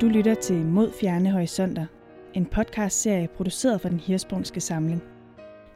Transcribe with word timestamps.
Du 0.00 0.08
lytter 0.08 0.34
til 0.34 0.66
Mod 0.66 0.92
Fjerne 1.00 1.30
Horisonter, 1.30 1.86
en 2.34 2.46
podcastserie 2.46 3.28
produceret 3.36 3.80
for 3.80 3.88
den 3.88 4.00
Hirsbrunske 4.00 4.60
Samling. 4.60 5.02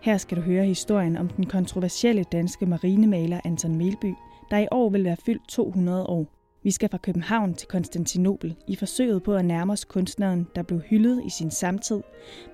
Her 0.00 0.16
skal 0.16 0.36
du 0.36 0.42
høre 0.42 0.64
historien 0.64 1.16
om 1.16 1.28
den 1.28 1.46
kontroversielle 1.46 2.24
danske 2.24 2.66
marinemaler 2.66 3.40
Anton 3.44 3.76
Melby, 3.76 4.14
der 4.50 4.58
i 4.58 4.66
år 4.70 4.90
vil 4.90 5.04
være 5.04 5.16
fyldt 5.26 5.48
200 5.48 6.06
år. 6.06 6.26
Vi 6.62 6.70
skal 6.70 6.88
fra 6.88 6.98
København 6.98 7.54
til 7.54 7.68
Konstantinopel 7.68 8.56
i 8.68 8.76
forsøget 8.76 9.22
på 9.22 9.34
at 9.34 9.44
nærme 9.44 9.72
os 9.72 9.84
kunstneren, 9.84 10.46
der 10.54 10.62
blev 10.62 10.80
hyldet 10.80 11.22
i 11.26 11.30
sin 11.30 11.50
samtid, 11.50 12.00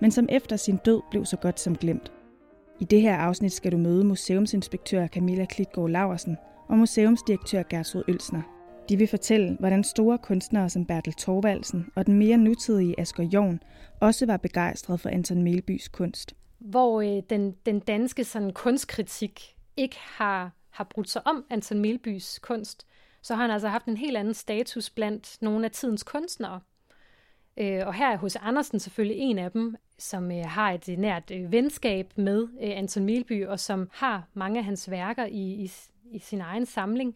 men 0.01 0.11
som 0.11 0.29
efter 0.31 0.57
sin 0.57 0.77
død 0.77 1.01
blev 1.11 1.25
så 1.25 1.37
godt 1.37 1.61
som 1.61 1.77
glemt. 1.77 2.13
I 2.81 2.85
det 2.85 3.01
her 3.01 3.17
afsnit 3.17 3.53
skal 3.53 3.73
du 3.73 3.77
møde 3.77 4.05
museumsinspektør 4.05 5.07
Camilla 5.07 5.45
Klitgaard 5.45 5.91
Laversen 5.91 6.37
og 6.69 6.79
museumsdirektør 6.79 7.63
Gertrud 7.71 8.03
Ølsner. 8.09 8.54
De 8.89 8.97
vil 8.97 9.09
fortælle, 9.09 9.57
hvordan 9.61 9.85
store 9.85 10.19
kunstnere 10.19 10.71
som 10.71 10.87
Bertel 10.87 11.15
Thorvaldsen 11.19 11.87
og 11.95 12.07
den 12.07 12.19
mere 12.19 12.37
nutidige 12.37 13.01
Asger 13.01 13.25
Jorn 13.25 13.61
også 14.01 14.27
var 14.27 14.37
begejstret 14.37 15.01
for 15.01 15.09
Anton 15.09 15.43
Melbys 15.43 15.89
kunst. 15.89 16.35
Hvor 16.59 17.01
øh, 17.01 17.23
den, 17.31 17.55
den 17.67 17.81
danske 17.81 18.25
sådan, 18.25 18.53
kunstkritik 18.53 19.57
ikke 19.77 19.97
har, 19.99 20.51
har 20.71 20.85
brudt 20.85 21.11
sig 21.11 21.27
om 21.27 21.45
Anton 21.51 21.79
Melbys 21.79 22.39
kunst, 22.39 22.87
så 23.23 23.35
har 23.35 23.43
han 23.43 23.51
altså 23.51 23.69
haft 23.69 23.87
en 23.87 23.97
helt 23.97 24.17
anden 24.17 24.35
status 24.35 24.91
blandt 24.91 25.39
nogle 25.41 25.65
af 25.65 25.71
tidens 25.71 26.03
kunstnere. 26.03 26.61
Øh, 27.57 27.87
og 27.87 27.95
her 27.95 28.13
er 28.13 28.17
hos 28.17 28.37
Andersen 28.37 28.81
selvfølgelig 28.81 29.19
en 29.19 29.39
af 29.39 29.51
dem, 29.51 29.77
som 29.99 30.31
øh, 30.31 30.45
har 30.47 30.73
et 30.73 30.89
øh, 30.89 30.99
nært 30.99 31.31
øh, 31.31 31.53
venskab 31.53 32.13
med 32.17 32.43
øh, 32.43 32.79
Anton 32.79 33.05
Melby, 33.05 33.47
og 33.47 33.61
som 33.61 33.89
har 33.93 34.29
mange 34.35 34.59
af 34.59 34.65
hans 34.65 34.91
værker 34.91 35.27
i, 35.27 35.65
i, 35.65 35.71
i 36.13 36.19
sin 36.19 36.41
egen 36.41 36.67
samling. 36.67 37.15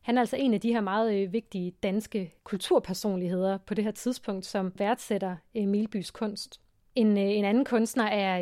Han 0.00 0.16
er 0.16 0.20
altså 0.20 0.36
en 0.36 0.54
af 0.54 0.60
de 0.60 0.72
her 0.72 0.80
meget 0.80 1.14
øh, 1.14 1.32
vigtige 1.32 1.70
danske 1.70 2.34
kulturpersonligheder 2.44 3.58
på 3.58 3.74
det 3.74 3.84
her 3.84 3.90
tidspunkt, 3.90 4.46
som 4.46 4.72
værdsætter 4.78 5.36
øh, 5.54 5.68
Milbys 5.68 6.10
kunst. 6.10 6.60
En, 6.94 7.18
øh, 7.18 7.24
en 7.24 7.44
anden 7.44 7.64
kunstner 7.64 8.04
er, 8.04 8.38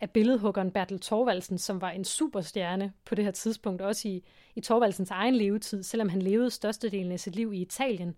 er 0.00 0.06
billedhuggeren 0.06 0.70
Bertel 0.70 1.00
Thorvaldsen, 1.00 1.58
som 1.58 1.80
var 1.80 1.90
en 1.90 2.04
superstjerne 2.04 2.92
på 3.04 3.14
det 3.14 3.24
her 3.24 3.32
tidspunkt, 3.32 3.82
også 3.82 4.08
i, 4.08 4.24
i 4.54 4.60
Thorvaldsens 4.60 5.10
egen 5.10 5.34
levetid. 5.34 5.82
Selvom 5.82 6.08
han 6.08 6.22
levede 6.22 6.50
størstedelen 6.50 7.12
af 7.12 7.20
sit 7.20 7.36
liv 7.36 7.52
i 7.52 7.60
Italien, 7.60 8.14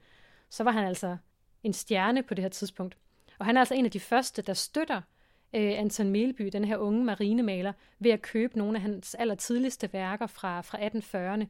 så 0.50 0.64
var 0.64 0.70
han 0.70 0.84
altså 0.84 1.16
en 1.62 1.72
stjerne 1.72 2.22
på 2.22 2.34
det 2.34 2.42
her 2.42 2.48
tidspunkt. 2.48 2.96
Og 3.38 3.46
han 3.46 3.56
er 3.56 3.60
altså 3.60 3.74
en 3.74 3.84
af 3.84 3.90
de 3.90 4.00
første, 4.00 4.42
der 4.42 4.54
støtter 4.54 5.00
øh, 5.54 5.78
Anton 5.78 6.10
Melby, 6.10 6.50
den 6.52 6.64
her 6.64 6.76
unge 6.76 7.04
marinemaler, 7.04 7.72
ved 7.98 8.10
at 8.10 8.22
købe 8.22 8.58
nogle 8.58 8.76
af 8.76 8.82
hans 8.82 9.14
allertidligste 9.14 9.92
værker 9.92 10.26
fra, 10.26 10.60
fra 10.60 10.78
1840'erne, 10.78 11.46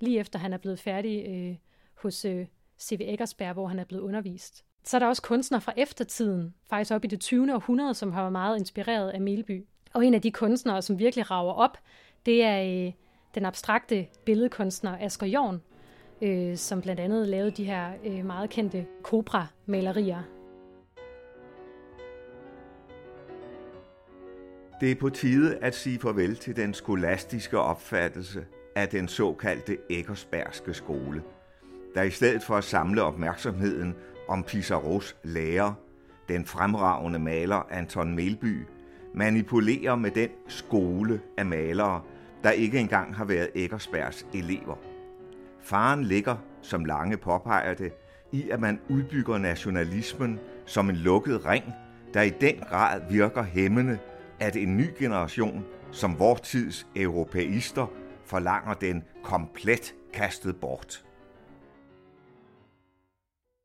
lige 0.00 0.18
efter 0.20 0.38
han 0.38 0.52
er 0.52 0.58
blevet 0.58 0.78
færdig 0.78 1.26
øh, 1.28 1.56
hos 1.94 2.24
øh, 2.24 2.46
C.V. 2.80 3.00
Eggersberg, 3.00 3.52
hvor 3.52 3.68
han 3.68 3.78
er 3.78 3.84
blevet 3.84 4.02
undervist. 4.02 4.64
Så 4.84 4.96
er 4.96 4.98
der 4.98 5.06
også 5.06 5.22
kunstnere 5.22 5.60
fra 5.60 5.72
eftertiden, 5.76 6.54
faktisk 6.70 6.92
op 6.92 7.04
i 7.04 7.08
det 7.08 7.20
20. 7.20 7.54
århundrede, 7.54 7.94
som 7.94 8.12
har 8.12 8.20
været 8.20 8.32
meget 8.32 8.58
inspireret 8.58 9.10
af 9.10 9.20
Melby. 9.20 9.64
Og 9.92 10.06
en 10.06 10.14
af 10.14 10.22
de 10.22 10.30
kunstnere, 10.30 10.82
som 10.82 10.98
virkelig 10.98 11.30
rager 11.30 11.52
op, 11.52 11.78
det 12.26 12.44
er 12.44 12.86
øh, 12.86 12.92
den 13.34 13.44
abstrakte 13.44 14.06
billedkunstner 14.24 14.96
Asger 15.00 15.26
Jorn, 15.26 15.62
øh, 16.22 16.56
som 16.56 16.80
blandt 16.80 17.00
andet 17.00 17.28
lavede 17.28 17.50
de 17.50 17.64
her 17.64 17.92
øh, 18.04 18.26
meget 18.26 18.50
kendte 18.50 18.86
Cobra-malerier. 19.02 20.22
Det 24.80 24.90
er 24.90 24.94
på 25.00 25.10
tide 25.10 25.56
at 25.56 25.74
sige 25.74 25.98
farvel 25.98 26.36
til 26.36 26.56
den 26.56 26.74
skolastiske 26.74 27.58
opfattelse 27.58 28.46
af 28.74 28.88
den 28.88 29.08
såkaldte 29.08 29.78
Eggersbergske 29.90 30.74
skole, 30.74 31.22
der 31.94 32.02
i 32.02 32.10
stedet 32.10 32.42
for 32.42 32.56
at 32.56 32.64
samle 32.64 33.02
opmærksomheden 33.02 33.94
om 34.28 34.42
Pisaros 34.42 35.16
lærer, 35.24 35.72
den 36.28 36.44
fremragende 36.44 37.18
maler 37.18 37.66
Anton 37.70 38.14
Melby, 38.14 38.66
manipulerer 39.14 39.96
med 39.96 40.10
den 40.10 40.28
skole 40.48 41.20
af 41.38 41.46
malere, 41.46 42.02
der 42.44 42.50
ikke 42.50 42.78
engang 42.78 43.16
har 43.16 43.24
været 43.24 43.50
Eggersbergs 43.54 44.26
elever. 44.34 44.76
Faren 45.60 46.04
ligger, 46.04 46.36
som 46.62 46.84
Lange 46.84 47.16
påpeger 47.16 47.74
det, 47.74 47.92
i 48.32 48.50
at 48.50 48.60
man 48.60 48.80
udbygger 48.88 49.38
nationalismen 49.38 50.40
som 50.66 50.90
en 50.90 50.96
lukket 50.96 51.46
ring, 51.46 51.64
der 52.14 52.22
i 52.22 52.30
den 52.30 52.56
grad 52.68 53.00
virker 53.10 53.42
hæmmende, 53.42 53.98
at 54.40 54.56
en 54.56 54.76
ny 54.76 54.86
generation 54.98 55.64
som 55.90 56.18
vor 56.18 56.34
tids 56.34 56.86
europæister 56.96 57.86
forlanger 58.24 58.74
den 58.74 59.04
komplet 59.22 59.94
kastet 60.12 60.60
bort. 60.60 61.04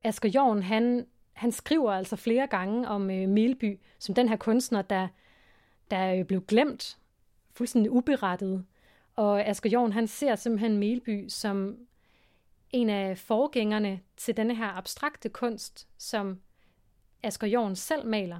Asger 0.04 0.30
Jorn, 0.30 0.64
han, 0.64 1.06
han 1.34 1.52
skriver 1.52 1.92
altså 1.92 2.16
flere 2.16 2.48
gange 2.48 2.88
om 2.88 3.12
øh, 3.12 3.30
Melby, 3.30 3.80
som 4.00 4.16
den 4.16 4.30
her 4.30 4.36
kunstner, 4.36 4.82
der, 4.82 5.08
der 5.92 6.16
øh, 6.16 6.26
blev 6.26 6.46
glemt, 6.46 7.00
fuldstændig 7.52 7.92
uberettet. 7.92 8.66
Og 9.16 9.46
Asger 9.48 9.70
Jorn, 9.70 9.92
han 9.92 10.08
ser 10.08 10.36
simpelthen 10.36 10.78
Melby 10.78 11.28
som 11.28 11.78
en 12.70 12.90
af 12.90 13.18
forgængerne 13.18 14.00
til 14.18 14.38
denne 14.38 14.56
her 14.56 14.68
abstrakte 14.68 15.30
kunst, 15.30 15.88
som 15.98 16.40
Asger 17.24 17.48
Jorn 17.48 17.76
selv 17.76 18.08
maler 18.08 18.40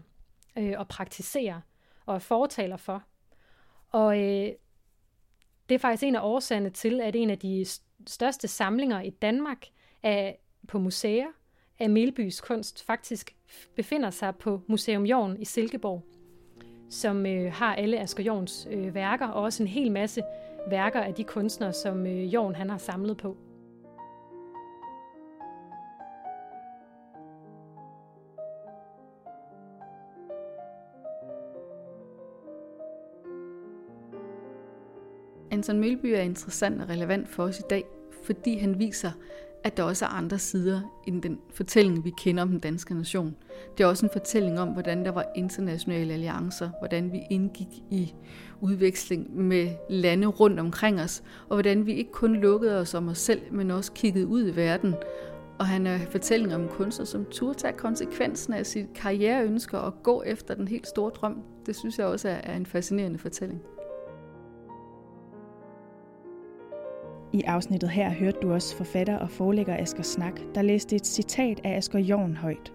øh, 0.58 0.74
og 0.78 0.88
praktiserer 0.88 1.62
og 2.06 2.16
er 2.16 2.20
fortaler 2.20 2.78
for. 2.78 3.04
Og 3.92 4.20
øh, 4.20 4.52
det 5.70 5.76
er 5.76 5.80
faktisk 5.80 6.04
en 6.04 6.16
af 6.16 6.22
årsagerne 6.24 6.70
til, 6.70 7.02
at 7.02 7.16
en 7.16 7.30
af 7.30 7.40
de 7.40 7.66
største 8.08 8.48
samlinger 8.48 9.02
i 9.02 9.10
Danmark 9.10 9.66
af, 10.04 10.40
på 10.68 10.80
museer 10.80 11.28
af 11.80 11.90
Melbys 11.90 12.42
kunst 12.42 12.86
faktisk 12.86 13.36
befinder 13.76 14.10
sig 14.10 14.36
på 14.36 14.62
Museum 14.68 15.06
Jorn 15.06 15.38
i 15.40 15.46
Silkeborg, 15.46 16.04
som 16.90 17.26
øh, 17.26 17.54
har 17.54 17.76
alle 17.76 18.00
Asger 18.00 18.24
Jorns 18.24 18.68
øh, 18.72 18.96
værker, 18.96 19.28
og 19.28 19.44
også 19.44 19.64
en 19.64 19.68
hel 19.68 19.92
masse 19.92 20.22
værker 20.70 21.02
af 21.02 21.14
de 21.14 21.24
kunstnere, 21.24 21.74
som 21.74 22.08
øh, 22.08 22.34
Jorn 22.34 22.56
han 22.56 22.70
har 22.70 22.78
samlet 22.78 23.18
på. 23.18 23.38
Anton 35.52 35.80
Mølby 35.80 36.06
er 36.06 36.22
interessant 36.22 36.82
og 36.82 36.90
relevant 36.90 37.30
for 37.30 37.44
os 37.44 37.60
i 37.60 37.64
dag, 37.70 37.84
fordi 38.24 38.58
han 38.58 38.80
viser, 38.80 39.12
at 39.64 39.78
der 39.78 39.84
også 39.84 40.06
er 40.06 40.10
andre 40.10 40.40
sider 40.40 40.82
end 41.08 41.22
den 41.22 41.40
fortælling, 41.54 42.06
vi 42.06 42.14
kender 42.18 42.44
om 42.44 42.50
den 42.50 42.60
danske 42.60 42.94
nation. 42.94 43.36
Det 43.78 43.84
er 43.84 43.88
også 43.88 44.06
en 44.06 44.10
fortælling 44.14 44.60
om, 44.60 44.70
hvordan 44.70 45.06
der 45.06 45.12
var 45.12 45.26
internationale 45.36 46.14
alliancer, 46.14 46.70
hvordan 46.80 47.12
vi 47.12 47.20
indgik 47.30 47.68
i 47.90 48.14
udveksling 48.62 49.38
med 49.38 49.70
lande 49.90 50.28
rundt 50.28 50.60
omkring 50.60 51.02
os, 51.02 51.24
og 51.50 51.56
hvordan 51.56 51.86
vi 51.86 51.94
ikke 51.94 52.12
kun 52.12 52.36
lukkede 52.36 52.80
os 52.80 52.94
om 52.94 53.08
os 53.08 53.18
selv, 53.18 53.42
men 53.52 53.72
også 53.72 53.92
kiggede 53.92 54.28
ud 54.28 54.48
i 54.48 54.56
verden. 54.56 54.96
Og 55.60 55.68
han 55.68 55.88
er 55.88 55.98
fortælling 55.98 56.56
om 56.56 56.62
en 56.62 56.70
kunstner, 56.70 57.06
som 57.06 57.26
turde 57.26 57.60
tage 57.60 57.74
konsekvensen 57.74 58.54
af 58.54 58.66
sit 58.66 58.94
karriereønsker 58.96 59.78
og 59.78 60.04
gå 60.04 60.24
efter 60.26 60.54
den 60.54 60.68
helt 60.68 60.88
store 60.88 61.10
drøm. 61.10 61.44
Det 61.66 61.76
synes 61.76 62.00
jeg 62.00 62.06
også 62.06 62.30
er 62.30 62.56
en 62.56 62.66
fascinerende 62.66 63.20
fortælling. 63.20 63.62
I 67.34 67.42
afsnittet 67.42 67.90
her 67.90 68.10
hørte 68.10 68.38
du 68.42 68.54
også 68.54 68.76
forfatter 68.76 69.18
og 69.18 69.30
forlægger 69.30 69.78
Asger 69.78 70.04
Snak, 70.04 70.40
der 70.56 70.62
læste 70.62 70.96
et 70.96 71.08
citat 71.08 71.62
af 71.64 71.78
Asger 71.78 72.00
Jorn 72.00 72.36
højt. 72.36 72.74